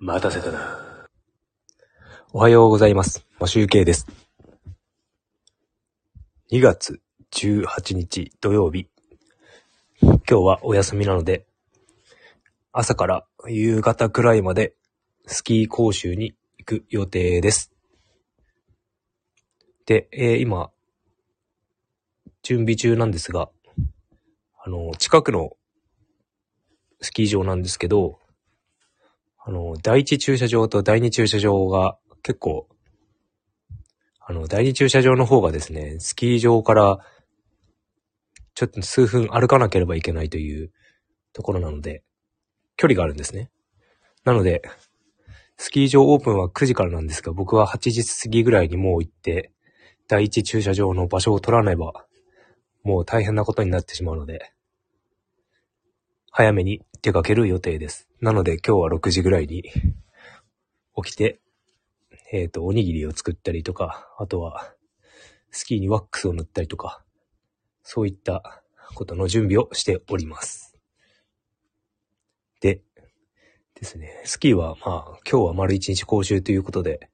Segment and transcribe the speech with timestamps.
[0.00, 0.78] 待たせたな。
[2.32, 3.26] おはようございます。
[3.40, 4.06] マシュウケイです。
[6.52, 7.00] 2月
[7.32, 8.86] 18日土曜日。
[10.00, 11.46] 今日はお休みなので、
[12.70, 14.74] 朝から夕方くらいまで
[15.26, 17.72] スキー講習に行く予定です。
[19.84, 20.70] で、えー今、
[22.44, 23.48] 準備中なんですが、
[24.64, 25.56] あの、近くの
[27.00, 28.20] スキー場なんですけど、
[29.48, 32.68] あの、第一駐車場と第二駐車場が結構、
[34.20, 36.98] あの、第二駐車場の方がですね、スキー場から
[38.54, 40.70] ちょっと数分歩かなければいけないという
[41.32, 42.02] ところなので、
[42.76, 43.50] 距離があるんですね。
[44.22, 44.60] なので、
[45.56, 49.50] スキー場オープンは9時からなんですが、僕は8時過ぎぐらいにもう行って、
[50.08, 52.04] 第一駐車場の場所を取らねば、
[52.82, 54.52] もう大変なことになってしまうので、
[56.30, 58.08] 早めに出かける予定です。
[58.20, 59.64] なので今日は6時ぐらいに
[61.02, 61.40] 起きて、
[62.30, 64.74] えっ、と、おにぎりを作ったりとか、あとは、
[65.50, 67.02] スキーにワックスを塗ったりとか、
[67.82, 68.62] そういった
[68.94, 70.76] ことの準備をしております。
[72.60, 72.82] で、
[73.74, 77.08] ですね、スキーはまあ、今日は丸一日講習ということで、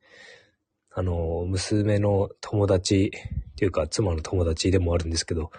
[0.90, 3.10] あの、娘の友達
[3.52, 5.50] っていうか、妻の友達でもあるんですけど、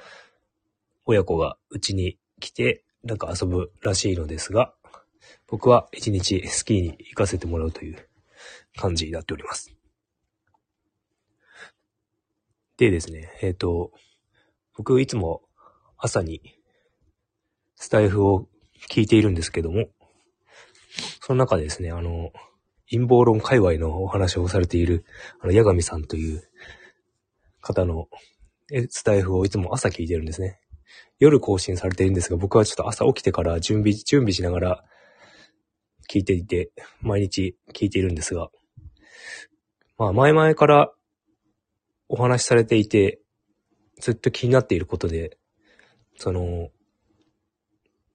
[1.05, 4.73] 親子がうちに来て、なんか遊ぶらしいのですが、
[5.47, 8.09] 僕は一日スキーに行かせてもらうという
[8.75, 9.71] 感じになっております。
[12.77, 13.91] でですね、えっ、と、
[14.75, 15.43] 僕いつも
[15.97, 16.41] 朝に
[17.75, 18.47] スタイフを
[18.89, 19.85] 聞いているんですけども、
[21.21, 22.31] その中でですね、あの、
[22.89, 25.05] 陰謀論界隈のお話をされている、
[25.41, 26.43] あの、八神さんという
[27.61, 28.07] 方の
[28.89, 30.59] スタイフをいつも朝聞いてるんですね。
[31.19, 34.83] 夜更新されているんですが、僕はちょっと朝起きてから準備、準備しながら
[36.09, 38.49] 聞いていて、毎日聞いているんですが、
[39.97, 40.91] まあ前々から
[42.07, 43.19] お話しされていて、
[43.99, 45.37] ずっと気になっていることで、
[46.17, 46.69] その、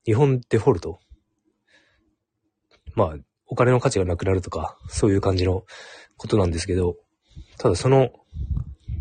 [0.05, 1.01] 日本デフォルト。
[2.95, 3.15] まあ、
[3.47, 5.65] お金の価値がなくなるとか、そういう感じの
[6.17, 6.97] ことなんですけど、
[7.59, 8.11] ただその、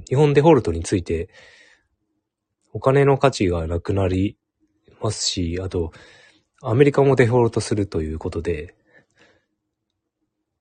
[0.08, 1.30] 日本デフォルトについて、
[2.74, 4.38] お金の価値がなくなり
[5.02, 5.92] ますし、あと、
[6.62, 8.76] アメリカもデフォルトするということで、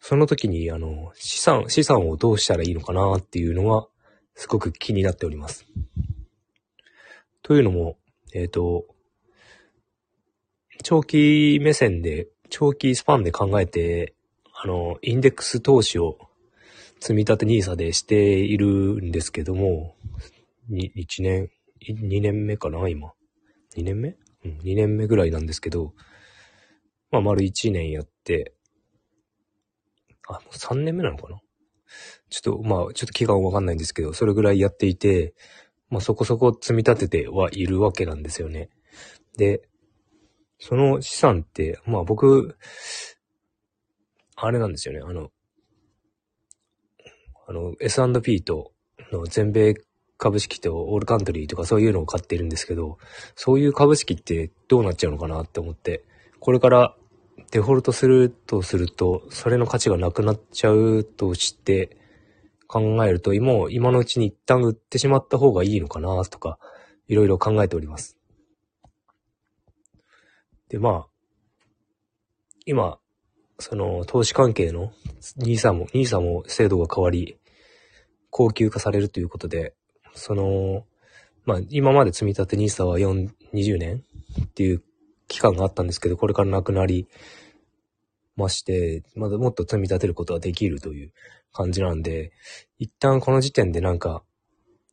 [0.01, 3.89] その時に、あの、資産、資産をどうしたらいいのかなっていうのは、
[4.35, 5.67] すごく気になっております。
[7.43, 7.99] というのも、
[8.33, 8.87] えっ、と、
[10.83, 14.15] 長期目線で、長期スパンで考えて、
[14.55, 16.19] あの、インデックス投資を
[17.01, 18.67] 積み立て NISA でしている
[19.03, 19.97] んですけども、
[20.69, 21.51] に、1年、
[21.87, 23.13] 2年目かな、今。
[23.77, 24.17] 2年目？
[24.45, 25.95] うん、2年目ぐらいなんですけど、
[27.11, 28.55] まあ、丸1年やって、
[30.29, 31.41] あ、もう3年目なのかな？
[32.31, 35.35] ちょっと、まあ、ちょっと期間わかんないんですけど、それぐらいやっていて、
[35.91, 38.69] まあ、そこそこ積み立ててはいるわけなんですよね。
[39.37, 39.63] で、
[40.59, 42.57] その資産って、まあ僕、
[44.37, 45.31] あれなんですよね、あの、
[47.47, 48.73] あの、S&P と、
[49.11, 49.75] の全米
[50.19, 52.99] 株式とオールカントリーとかそういうのを買ってるんですけど、
[53.37, 56.05] そういう株式ってどうなっちゃうのかなって思って、
[56.41, 56.97] これから
[57.51, 61.97] デフォルトするとすると、それの価値がなくなっちゃうとして
[62.67, 66.59] 考えると、もう今のうちに一旦売ってしまった方がいいのかなとか、
[67.07, 68.19] いろいろ考えております。
[70.69, 71.07] で、まあ、
[72.67, 72.99] 今、
[73.59, 74.93] その投資関係の
[75.39, 77.39] NISA も、NISA も制度が変わり、
[78.31, 79.75] 高級化されるということで、
[80.15, 80.85] その、
[81.45, 84.03] まあ、今まで積み立て NISA は4、20年
[84.43, 84.83] っていう
[85.29, 87.09] 期間があったんですけど、これからなくなり
[88.37, 91.13] まして、まだもっと積み立てることができるという
[91.53, 92.33] 感じなんで、
[92.79, 94.23] 一旦この時点でなんか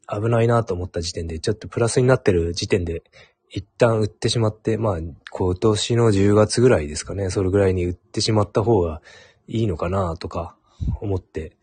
[0.07, 3.03] 危ないなと思った時点で、ちょっとプラスになってる時点で、
[3.49, 4.99] 一旦売ってしまって、まあ、
[5.31, 9.01] 今年の10月ぐらいですかね、それぐらいに売ってしまった方が
[9.47, 10.57] いいのかなとか
[11.01, 11.55] 思って、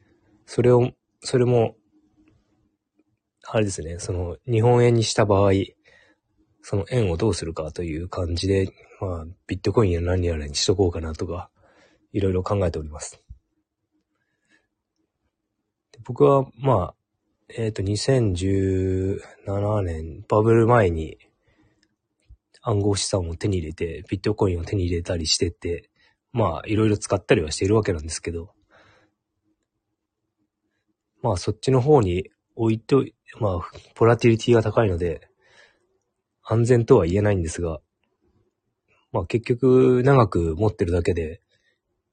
[0.46, 1.76] それを、それも、
[3.44, 5.52] あれですね、その、日本円にした場合、
[6.62, 8.68] その円をどうするかという感じで、
[9.00, 11.50] まあ、ビットコインや何やらにしとこうかなとか、
[12.12, 13.20] いろいろ考えております。
[16.04, 16.94] 僕は、まあ、
[17.48, 21.18] えっ、と、2017年、バブル前に
[22.62, 25.90] 暗号資産を手に入れて、ビットコインを手に入れたりしてて、
[26.32, 28.54] まあ、いろいろ使ったりはしているわけなんですけど、
[31.22, 32.30] まあ、そっちの方に
[32.62, 33.60] 置いとい、まあ、
[33.96, 35.28] ボラティリティが高いので、
[36.44, 37.80] 安全とは言えないんですが、
[39.12, 41.40] まあ結局長く持ってるだけで、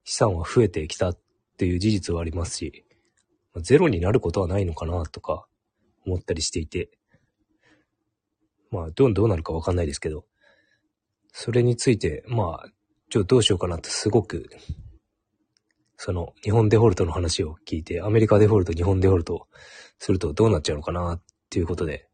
[0.04, 1.18] 資産は増えてきたっ
[1.58, 2.86] ていう事実はありますし、
[3.58, 5.46] ゼロになることはないのかなとか
[6.06, 6.90] 思ったりしていて、
[8.72, 10.26] まあ、どう、どうなるかわかんないですけど、
[11.32, 12.70] それについて、まあ、
[13.10, 14.50] ちょっと、どうしようかなってすごく、
[16.02, 19.50] その、日本デフォルトの話を聞いて、アメリカデフォルト、日本デフォルト
[19.98, 22.08] するとどうなっちゃうのかなっていうことで、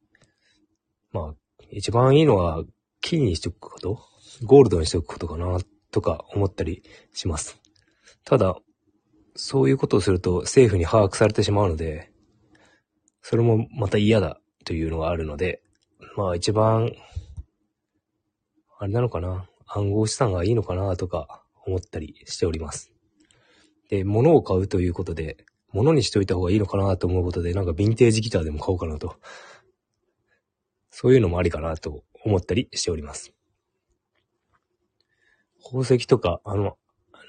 [1.11, 1.35] まあ、
[1.69, 2.63] 一番いいのは、
[2.99, 3.99] 金にしておくこと、
[4.43, 5.59] ゴールドにしておくことかな、
[5.91, 6.81] とか思ったり
[7.13, 7.61] します。
[8.23, 8.57] ただ、
[9.35, 12.11] そういうことをすると政府に把握されてしまうので、
[13.21, 15.61] それもまた嫌だというのがあるので、
[16.17, 16.91] まあ一番、
[18.79, 22.94] あれなのかな、暗号資産がいいのかなとか思ったりしております。
[23.89, 25.37] で、物を買うということで、
[25.71, 29.17] 物にしておいた方がいいのかなと思うことで、なんかヴィンテージギターでも買おうかなと。
[30.89, 33.33] そういうのもありかなと思ったりしております。
[35.61, 36.77] 宝石とか、あの、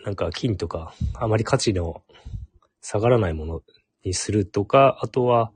[0.05, 2.05] なんか金とか、あまり価値の
[2.81, 3.63] 下がらないもの
[4.05, 5.53] にするとか、あとは、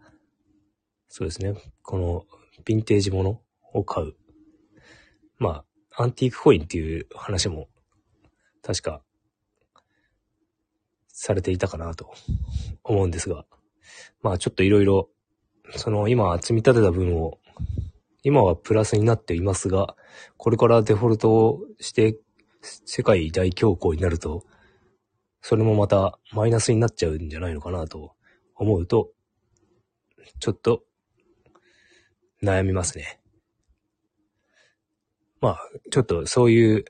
[1.08, 2.26] そうですね、この
[2.64, 3.40] ヴィンテージもの
[3.72, 4.14] を買う。
[5.38, 5.64] ま
[5.96, 7.68] あ、アンティークコインっていう話も、
[8.62, 9.02] 確か、
[11.22, 12.14] されていたかなと
[12.82, 13.44] 思うんですが、
[14.22, 15.10] まあちょっといろいろ、
[15.76, 17.38] その今積み立てた分を、
[18.22, 19.96] 今はプラスになっていますが、
[20.38, 22.16] これからデフォルトをして
[22.62, 24.46] 世界大恐慌になると、
[25.42, 28.14] それもまたマイナスになっちゃうんじゃないのかなと
[28.54, 29.10] 思うと、
[30.38, 30.84] ちょっと
[32.42, 33.20] 悩みますね。
[35.42, 36.84] まあ、ちょっとそういう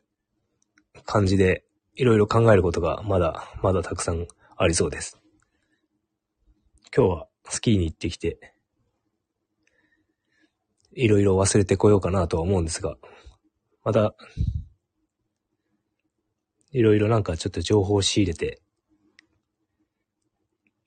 [1.05, 1.65] 感じで
[2.01, 4.27] いろいろ考えることがまだまだたくさん
[4.57, 5.21] ありそうです。
[6.97, 8.55] 今日はスキーに行ってきて、
[10.95, 12.97] いろいろ忘れてこようかなとは思うんですが、
[13.85, 14.15] また
[16.73, 18.63] いろいろなんかちょっと情報を仕入れて、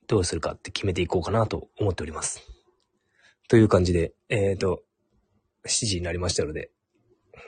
[0.07, 2.41] どうするかって決めていこうかなと思っております。
[3.49, 4.81] という感じで、えっ、ー、と、
[5.67, 6.71] 7時になりましたので、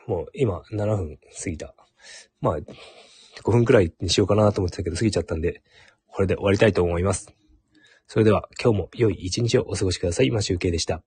[0.06, 1.74] もう今7分過ぎた。
[2.42, 2.58] まあ、
[3.44, 5.62] 5分くらいにしようかなと思ってたけど過ぎちゃったんで、
[6.08, 7.34] これで終わりたいと思います。
[8.08, 10.28] それでは今日も良い一日をお過ごしください。
[10.28, 11.02] 今集計でした。